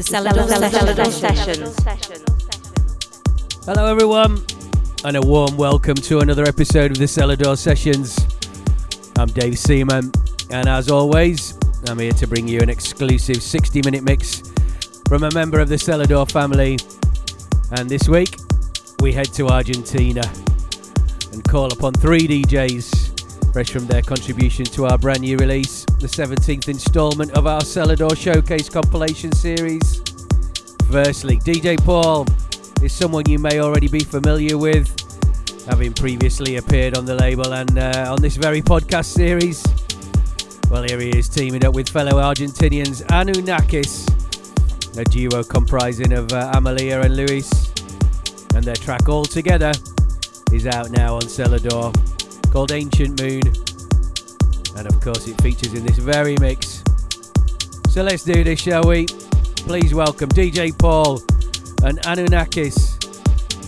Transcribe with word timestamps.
The 0.00 0.16
Selador 0.16 1.12
Sessions. 1.12 1.76
Hello, 3.66 3.84
everyone, 3.84 4.42
and 5.04 5.18
a 5.18 5.20
warm 5.20 5.58
welcome 5.58 5.94
to 5.94 6.20
another 6.20 6.44
episode 6.44 6.90
of 6.90 6.96
the 6.96 7.04
Selador 7.04 7.58
Sessions. 7.58 8.18
I'm 9.18 9.28
Dave 9.28 9.58
Seaman, 9.58 10.10
and 10.48 10.70
as 10.70 10.90
always, 10.90 11.52
I'm 11.86 11.98
here 11.98 12.12
to 12.12 12.26
bring 12.26 12.48
you 12.48 12.60
an 12.60 12.70
exclusive 12.70 13.42
60 13.42 13.82
minute 13.84 14.02
mix 14.02 14.50
from 15.06 15.24
a 15.24 15.30
member 15.32 15.60
of 15.60 15.68
the 15.68 15.76
Selador 15.76 16.32
family. 16.32 16.78
And 17.72 17.86
this 17.86 18.08
week, 18.08 18.36
we 19.02 19.12
head 19.12 19.30
to 19.34 19.48
Argentina 19.48 20.22
and 21.32 21.44
call 21.44 21.70
upon 21.74 21.92
three 21.92 22.26
DJs, 22.26 23.09
fresh 23.52 23.70
from 23.70 23.86
their 23.86 24.02
contribution 24.02 24.64
to 24.64 24.86
our 24.86 24.96
brand 24.96 25.20
new 25.20 25.36
release, 25.36 25.84
the 25.98 26.06
17th 26.06 26.68
instalment 26.68 27.32
of 27.32 27.46
our 27.46 27.60
Selador 27.60 28.16
Showcase 28.16 28.68
compilation 28.68 29.32
series. 29.32 30.02
Firstly, 30.90 31.38
DJ 31.38 31.82
Paul 31.84 32.26
is 32.82 32.92
someone 32.92 33.24
you 33.28 33.38
may 33.38 33.60
already 33.60 33.88
be 33.88 34.00
familiar 34.00 34.56
with, 34.56 34.88
having 35.66 35.92
previously 35.92 36.56
appeared 36.56 36.96
on 36.96 37.04
the 37.04 37.14
label 37.16 37.54
and 37.54 37.76
uh, 37.78 38.12
on 38.12 38.22
this 38.22 38.36
very 38.36 38.62
podcast 38.62 39.06
series. 39.06 39.64
Well, 40.70 40.84
here 40.84 41.00
he 41.00 41.10
is 41.10 41.28
teaming 41.28 41.64
up 41.64 41.74
with 41.74 41.88
fellow 41.88 42.22
Argentinians 42.22 43.04
Anunnakis, 43.06 44.06
a 44.96 45.04
duo 45.04 45.42
comprising 45.42 46.12
of 46.12 46.32
uh, 46.32 46.52
Amalia 46.54 47.00
and 47.00 47.16
Luis, 47.16 47.50
and 48.54 48.64
their 48.64 48.76
track 48.76 49.08
All 49.08 49.24
Together 49.24 49.72
is 50.52 50.66
out 50.66 50.90
now 50.90 51.16
on 51.16 51.22
Selador 51.22 52.09
called 52.50 52.72
Ancient 52.72 53.20
Moon. 53.20 53.42
And 54.76 54.86
of 54.86 55.00
course, 55.00 55.28
it 55.28 55.40
features 55.40 55.72
in 55.74 55.86
this 55.86 55.98
very 55.98 56.36
mix. 56.40 56.82
So 57.90 58.02
let's 58.02 58.24
do 58.24 58.42
this, 58.42 58.60
shall 58.60 58.84
we? 58.84 59.06
Please 59.66 59.94
welcome 59.94 60.28
DJ 60.30 60.76
Paul 60.76 61.22
and 61.84 61.98
Anunnakis 62.02 62.96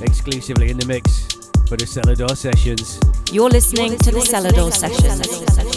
exclusively 0.03 0.71
in 0.71 0.79
the 0.79 0.87
mix 0.87 1.27
for 1.69 1.77
the 1.77 1.85
Selador 1.85 2.37
Sessions. 2.37 2.99
You're 3.31 3.51
listening 3.51 3.99
to 3.99 4.11
the 4.11 4.21
Selador 4.21 4.73
Sessions. 4.73 5.72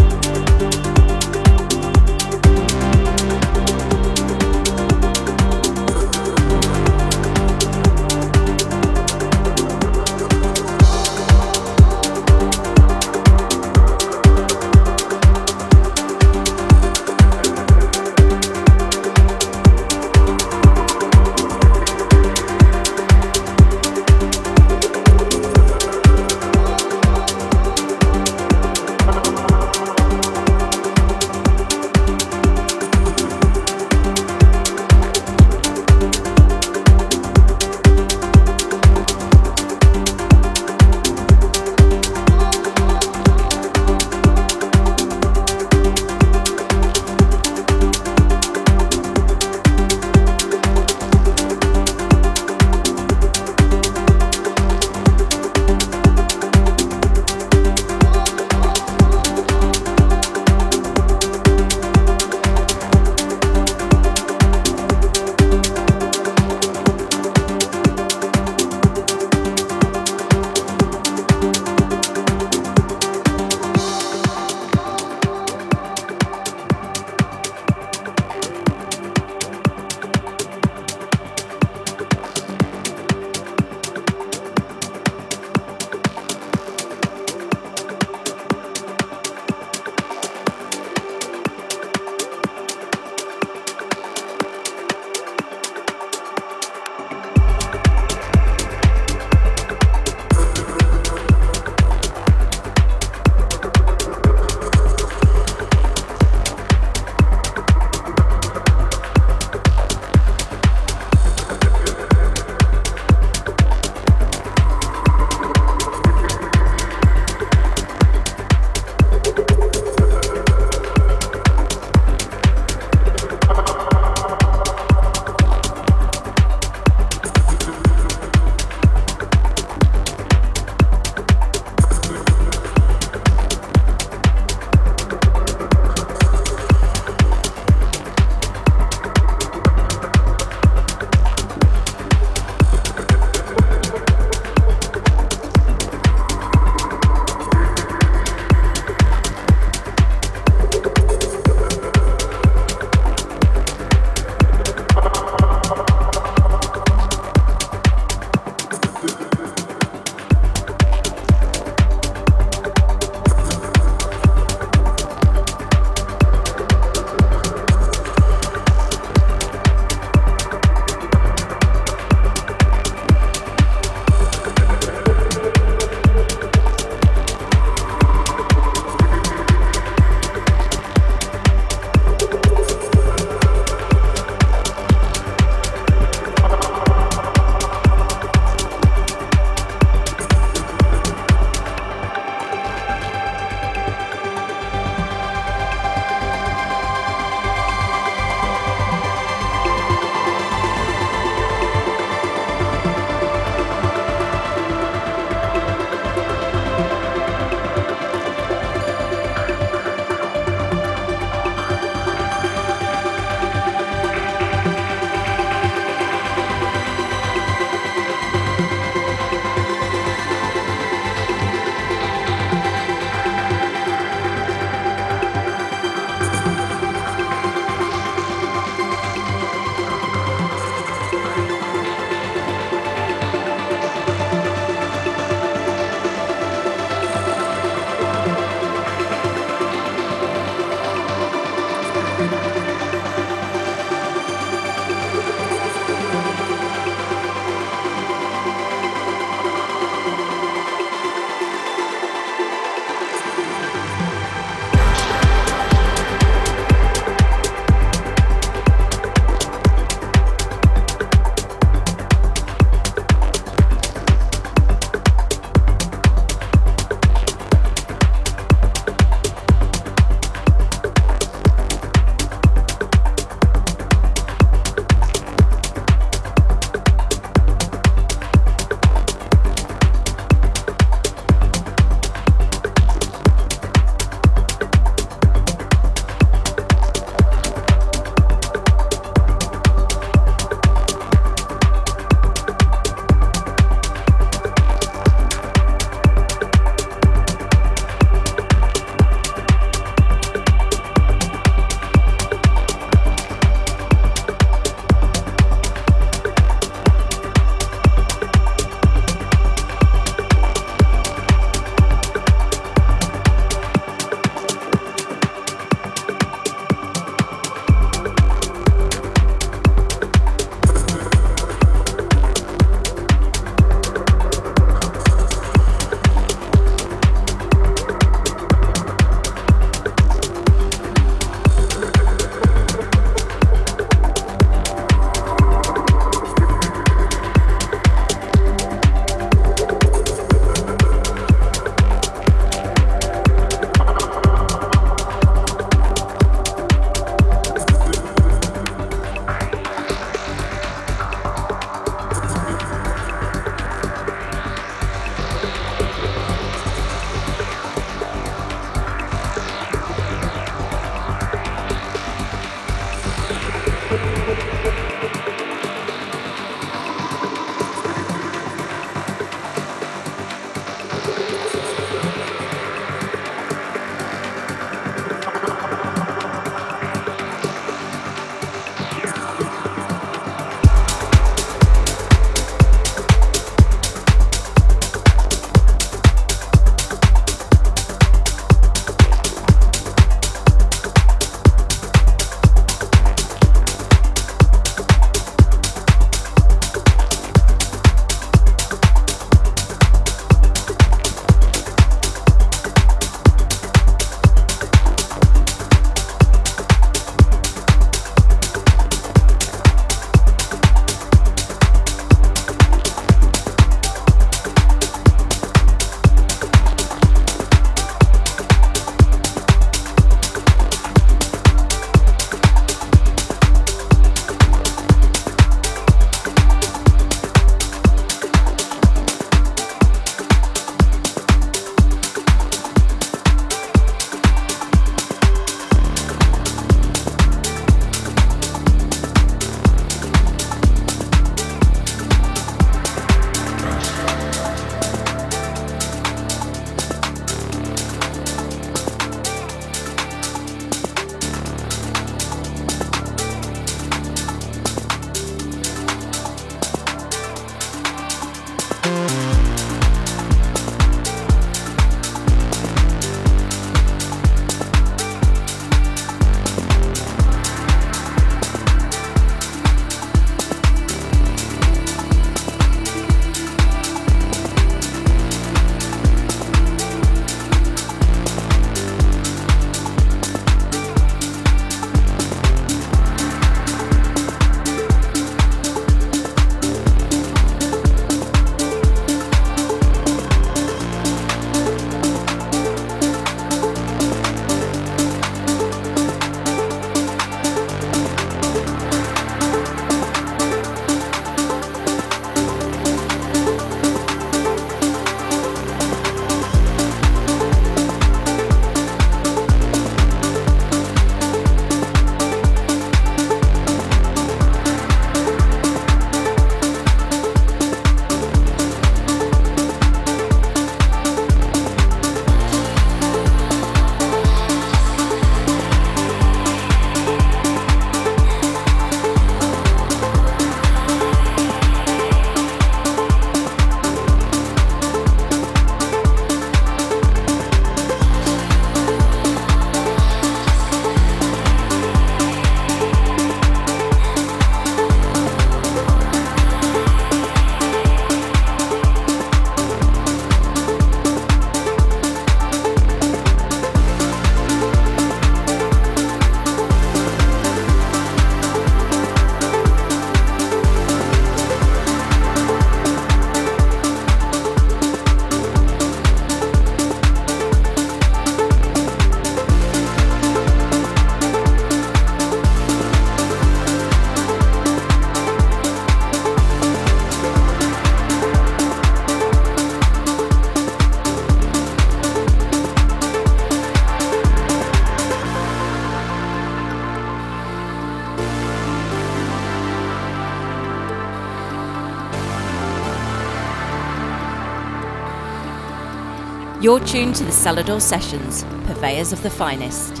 You're 596.78 596.86
tuned 596.86 597.16
to 597.16 597.24
the 597.24 597.32
Selador 597.32 597.82
Sessions, 597.82 598.44
purveyors 598.64 599.12
of 599.12 599.20
the 599.24 599.30
finest. 599.30 600.00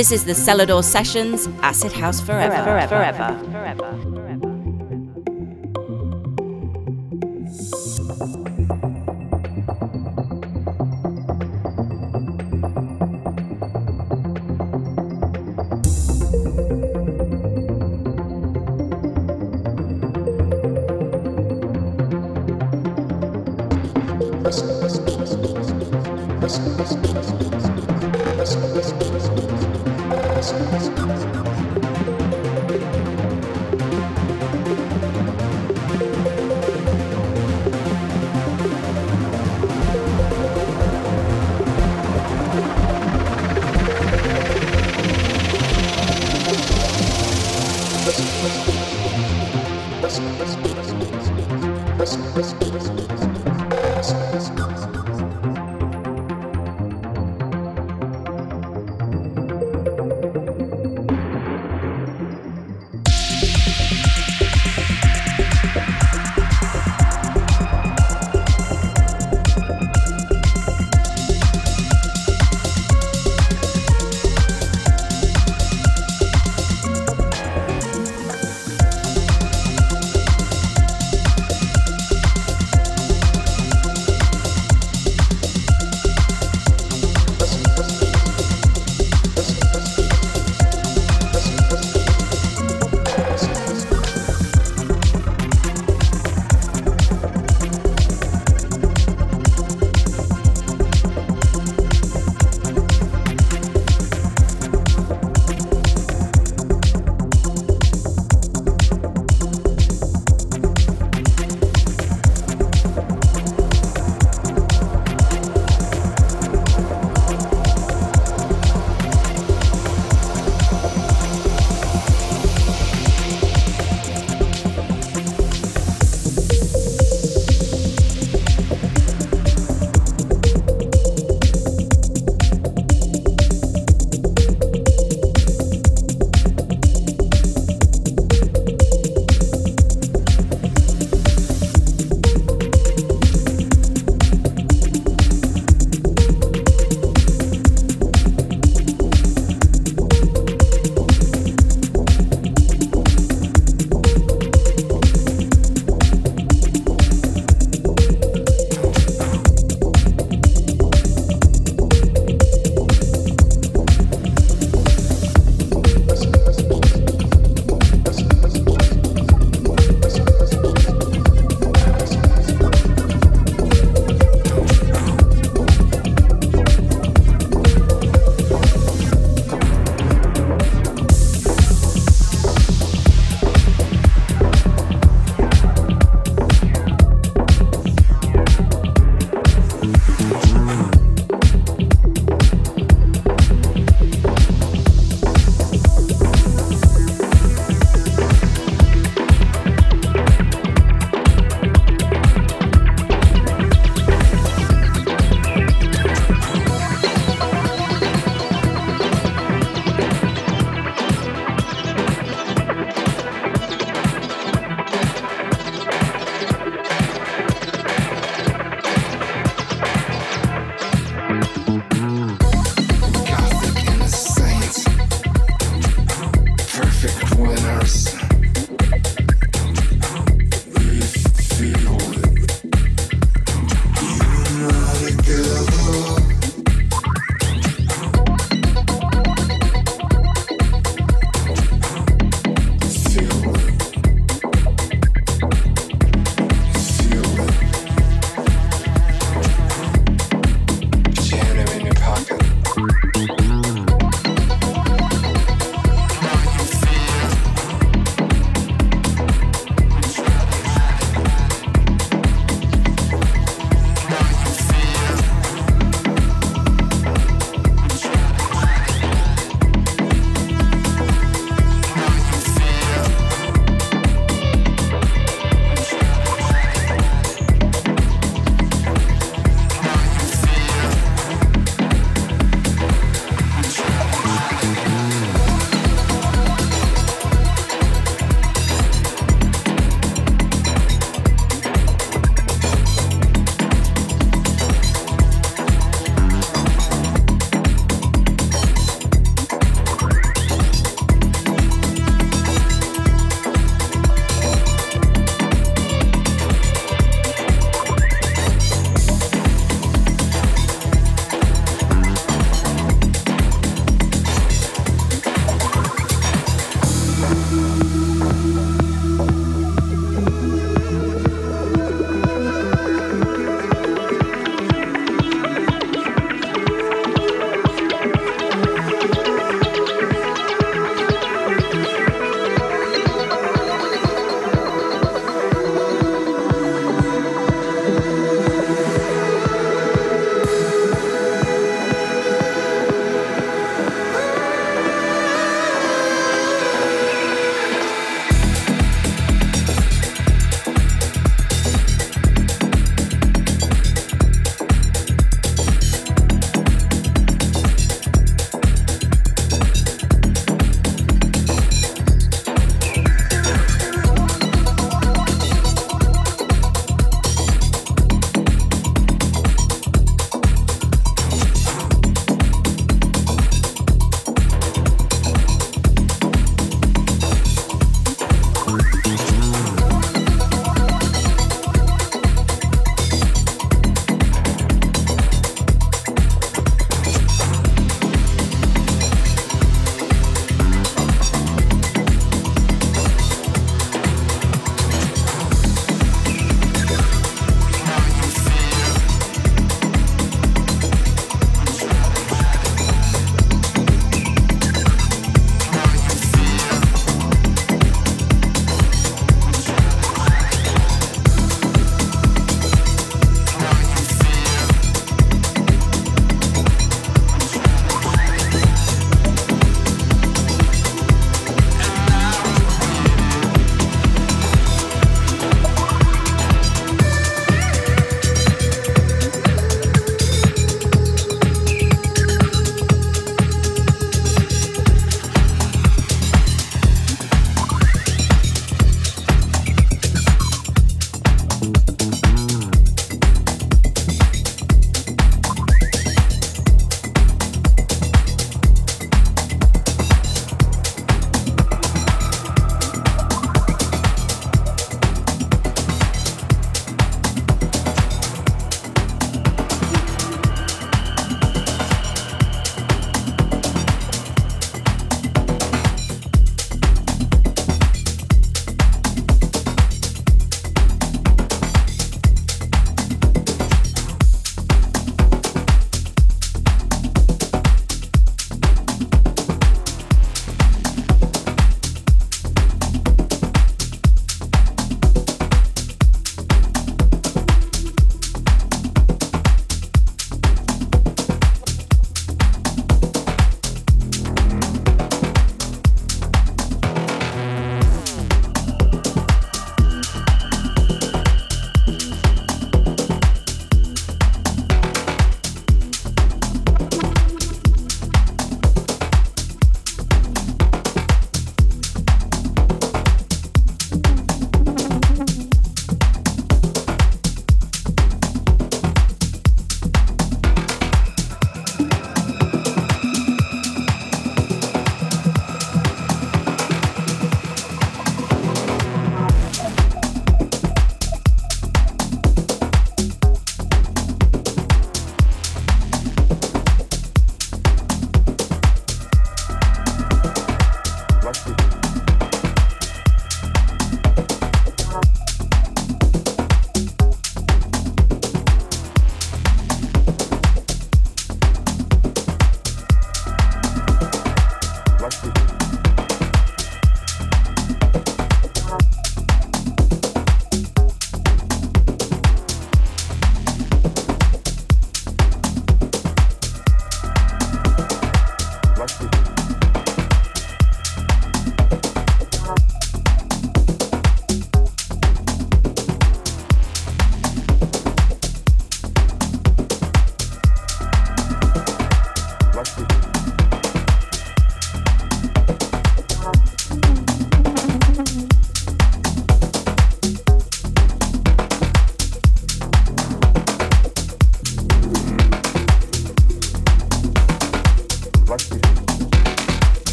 This 0.00 0.12
is 0.12 0.24
the 0.24 0.32
Selador 0.32 0.82
Sessions 0.82 1.46
Acid 1.60 1.92
House 1.92 2.22
Forever. 2.22 2.56
forever, 2.64 2.88
forever, 2.88 3.18
forever. 3.18 3.49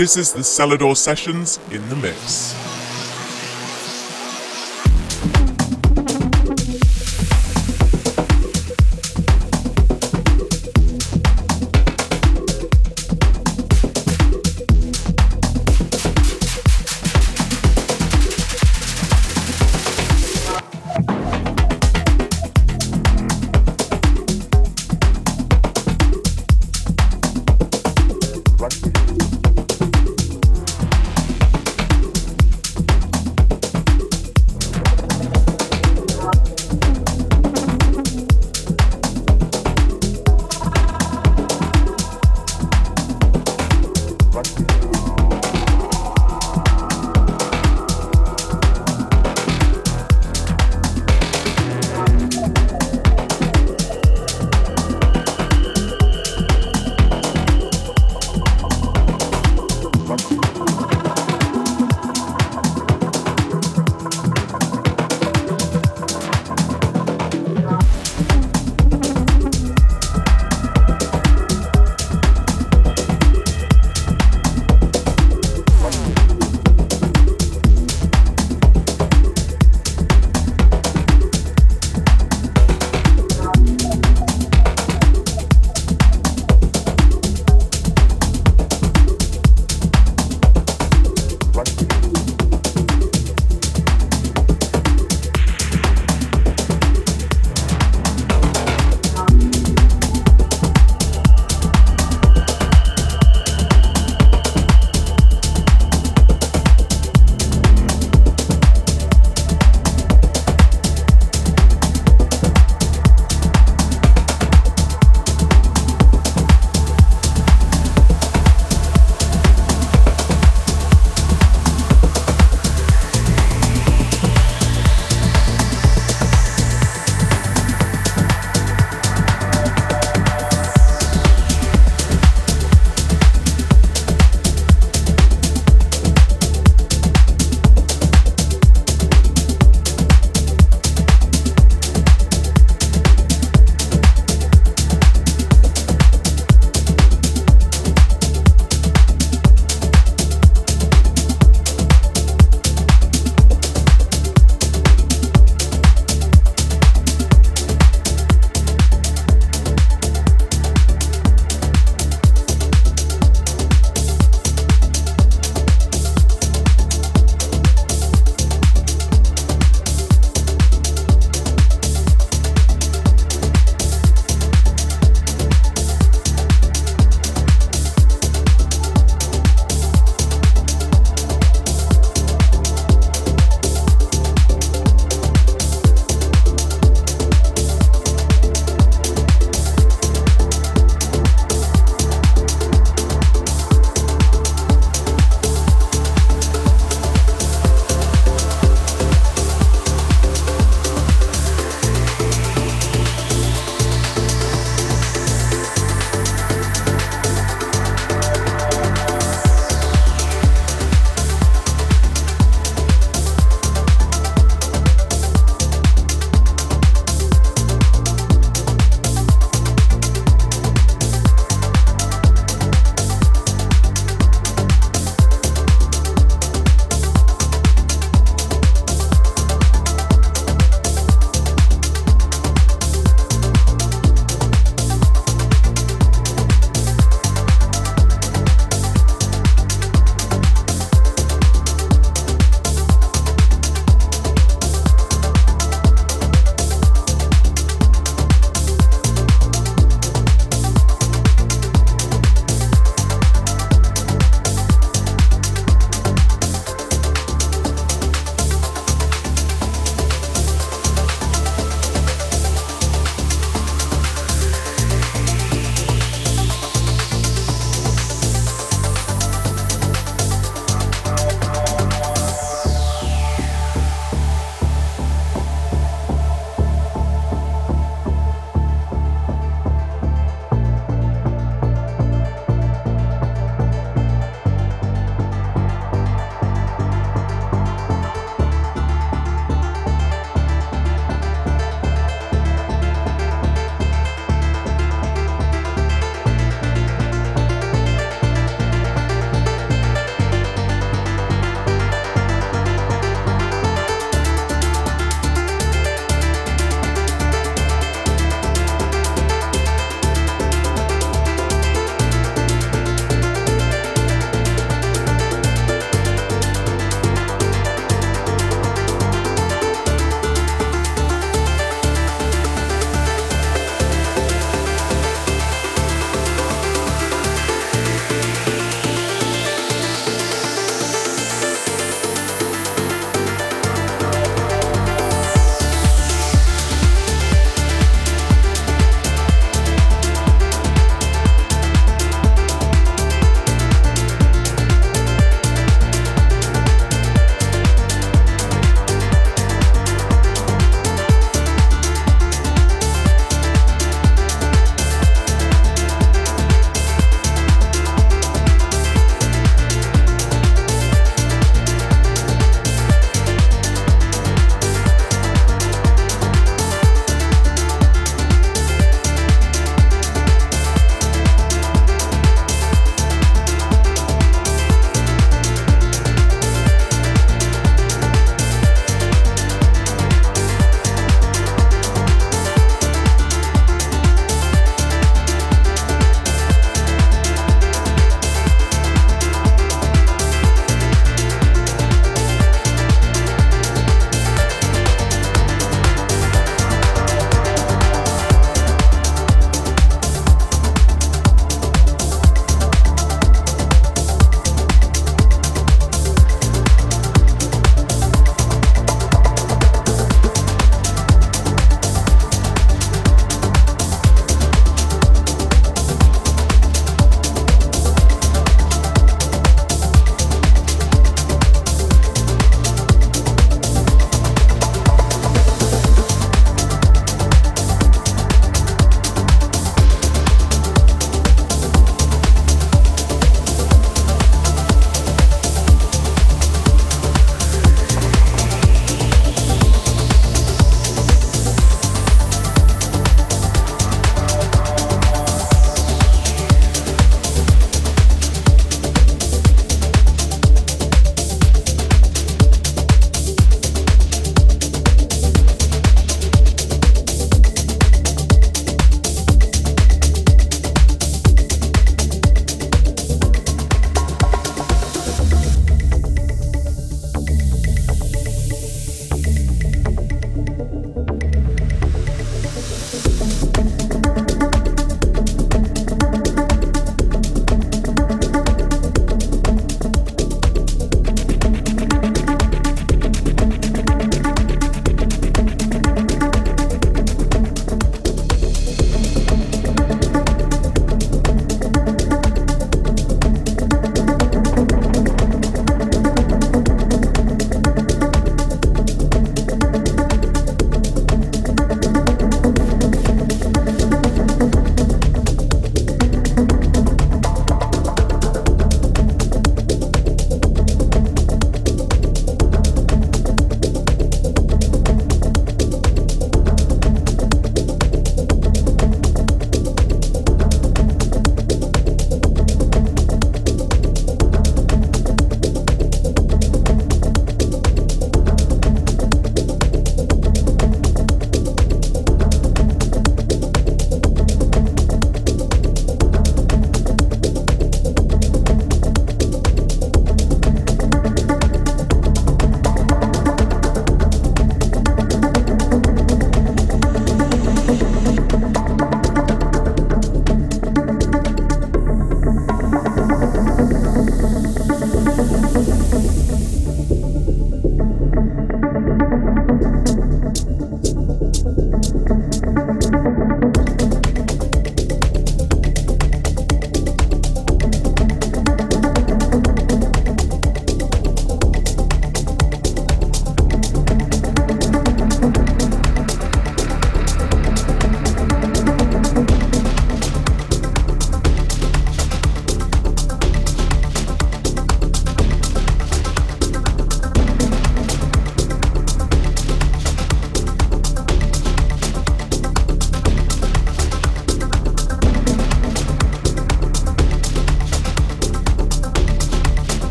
This 0.00 0.16
is 0.16 0.32
the 0.32 0.40
Selador 0.40 0.96
Sessions 0.96 1.60
in 1.70 1.86
the 1.90 1.96
Mix. 1.96 2.69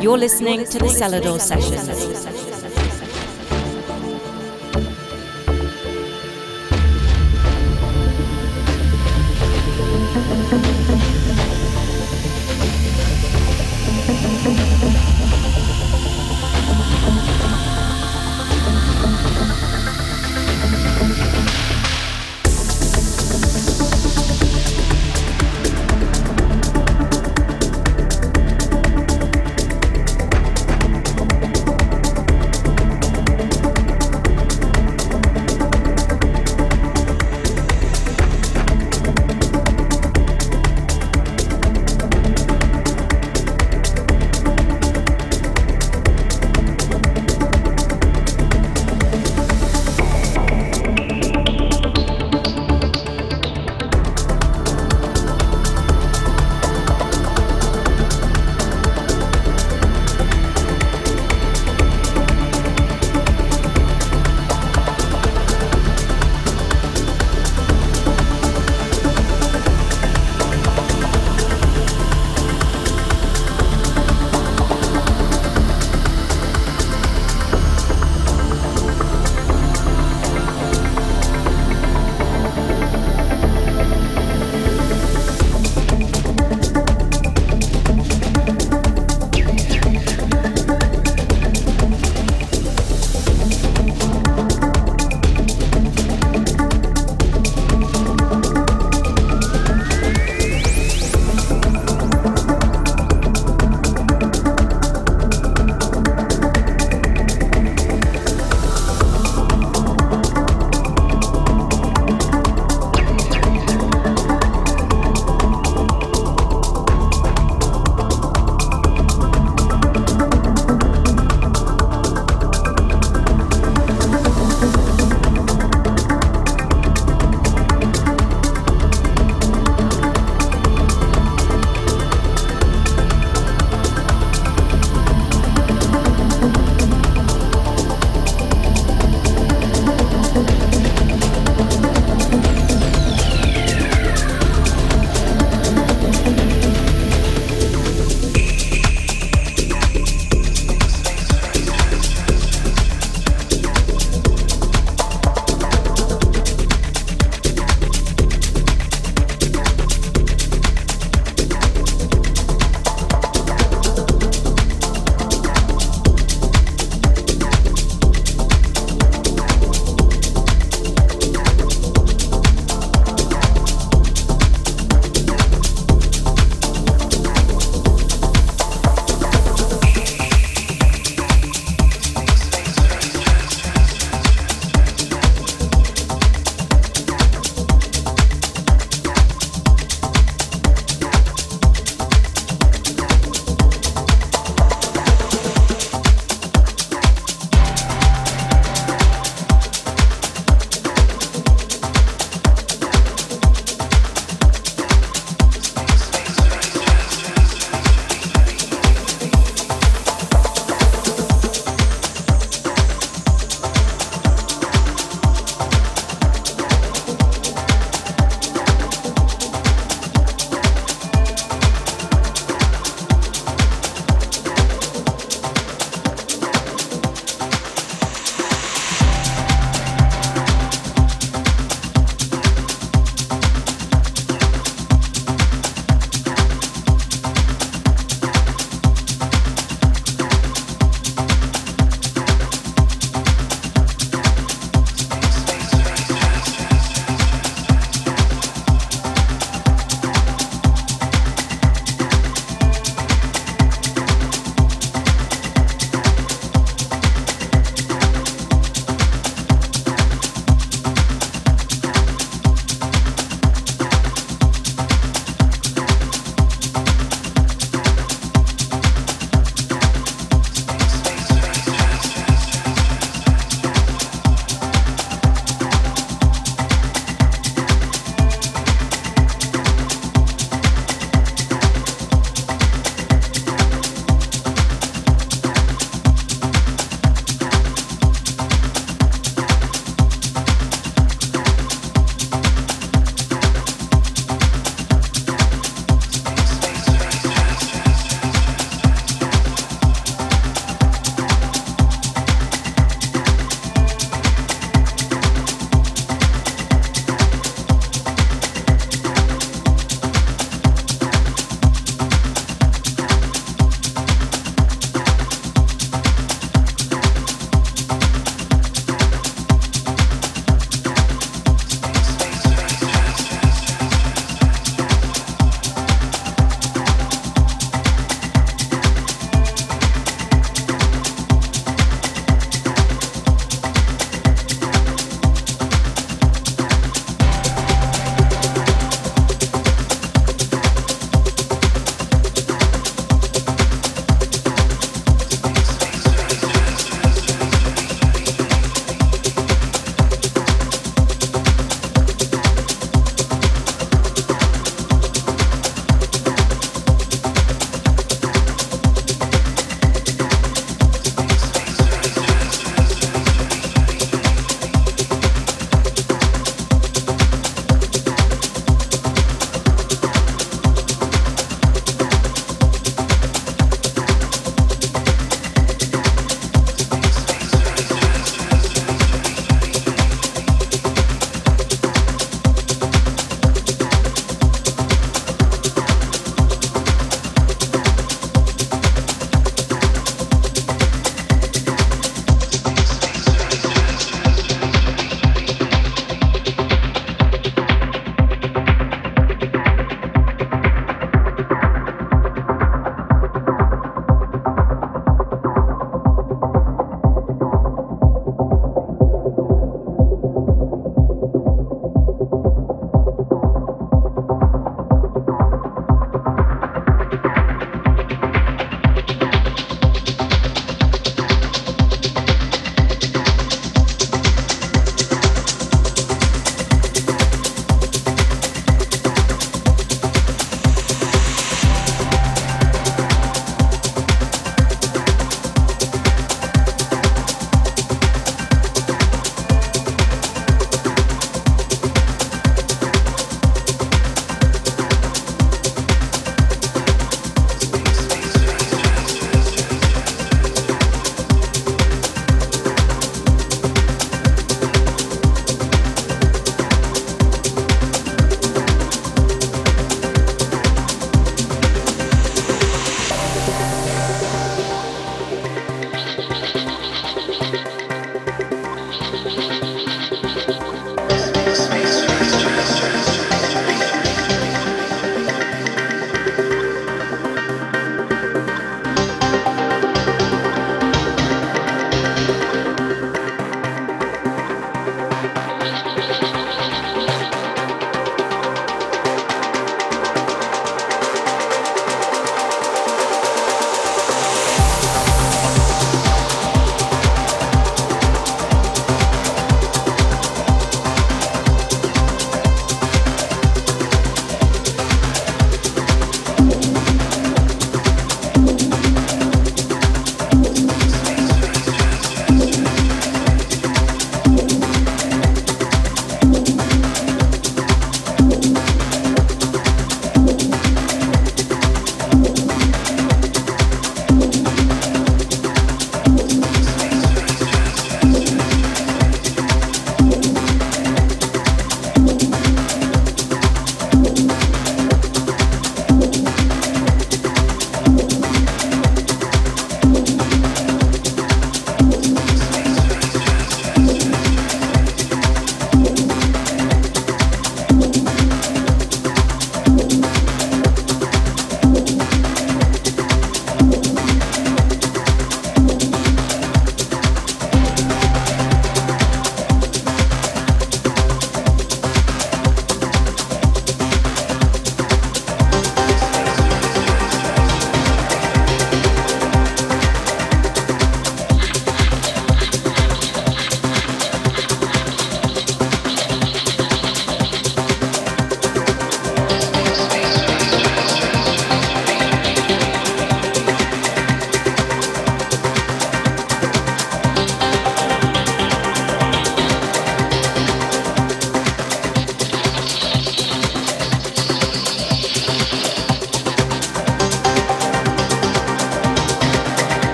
You're 0.00 0.16
listening 0.16 0.64
to 0.64 0.78
the 0.78 0.86
Selador 0.86 1.38
Sessions. 1.38 2.49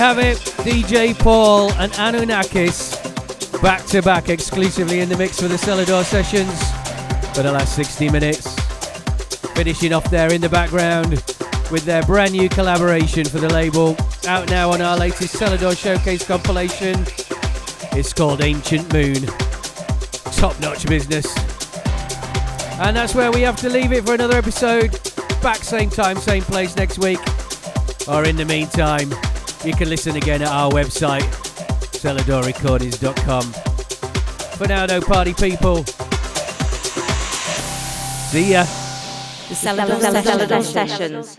Have 0.00 0.18
it, 0.18 0.38
DJ 0.64 1.12
Paul 1.12 1.70
and 1.74 1.92
Anunnakis 1.92 2.96
back 3.60 3.84
to 3.88 4.00
back 4.00 4.30
exclusively 4.30 5.00
in 5.00 5.10
the 5.10 5.16
mix 5.18 5.38
for 5.38 5.46
the 5.46 5.56
Selador 5.56 6.04
sessions 6.04 6.58
for 7.36 7.42
the 7.42 7.52
last 7.52 7.76
60 7.76 8.08
minutes. 8.08 8.54
Finishing 9.54 9.92
off 9.92 10.10
there 10.10 10.32
in 10.32 10.40
the 10.40 10.48
background 10.48 11.10
with 11.70 11.84
their 11.84 12.02
brand 12.04 12.32
new 12.32 12.48
collaboration 12.48 13.26
for 13.26 13.40
the 13.40 13.50
label, 13.50 13.94
out 14.26 14.48
now 14.48 14.70
on 14.70 14.80
our 14.80 14.96
latest 14.96 15.36
Selador 15.36 15.76
Showcase 15.76 16.26
compilation. 16.26 16.96
It's 17.92 18.14
called 18.14 18.40
Ancient 18.40 18.90
Moon. 18.94 19.26
Top 20.32 20.58
notch 20.60 20.86
business. 20.86 21.26
And 22.80 22.96
that's 22.96 23.14
where 23.14 23.30
we 23.30 23.42
have 23.42 23.56
to 23.56 23.68
leave 23.68 23.92
it 23.92 24.06
for 24.06 24.14
another 24.14 24.38
episode. 24.38 24.98
Back 25.42 25.58
same 25.58 25.90
time, 25.90 26.16
same 26.16 26.42
place 26.42 26.74
next 26.74 26.98
week. 26.98 27.20
Or 28.08 28.24
in 28.24 28.36
the 28.36 28.46
meantime, 28.46 29.12
you 29.64 29.72
can 29.74 29.88
listen 29.88 30.16
again 30.16 30.42
at 30.42 30.48
our 30.48 30.70
website, 30.70 31.22
seladorrecordings.com. 31.92 33.42
For 34.56 34.66
now, 34.66 34.86
though, 34.86 35.00
party 35.00 35.34
people. 35.34 35.84
See 38.30 38.52
ya. 38.52 38.64
The 39.48 39.56
Selador 39.56 40.62
Sessions. 40.62 41.36